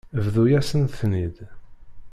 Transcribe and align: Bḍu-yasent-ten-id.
Bḍu-yasent-ten-id. 0.25 1.37